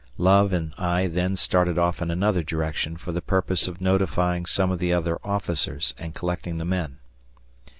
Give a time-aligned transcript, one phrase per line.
[0.17, 4.71] Love and I then started off in another direction for the purpose of notifying some
[4.71, 6.97] of the other officers and collecting the men.